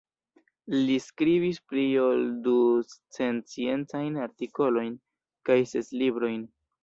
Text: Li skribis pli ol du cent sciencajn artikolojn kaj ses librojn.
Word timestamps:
Li 0.85 0.93
skribis 1.07 1.59
pli 1.73 1.83
ol 2.03 2.23
du 2.47 2.55
cent 3.17 3.43
sciencajn 3.53 4.17
artikolojn 4.25 4.95
kaj 5.51 5.61
ses 5.75 5.93
librojn. 6.03 6.43